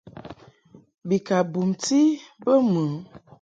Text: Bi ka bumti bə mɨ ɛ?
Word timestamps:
Bi 1.07 1.17
ka 1.27 1.37
bumti 1.51 1.99
bə 2.43 2.51
mɨ 2.71 2.81
ɛ? 2.93 2.97